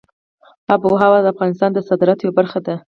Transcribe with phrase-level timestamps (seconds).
[0.73, 2.75] آب وهوا د افغانستان د صادراتو یوه برخه ده.